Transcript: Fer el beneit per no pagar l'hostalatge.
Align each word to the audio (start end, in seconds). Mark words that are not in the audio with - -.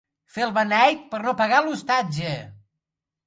Fer 0.35 0.43
el 0.45 0.53
beneit 0.53 1.03
per 1.11 1.19
no 1.25 1.33
pagar 1.43 1.59
l'hostalatge. 1.67 2.33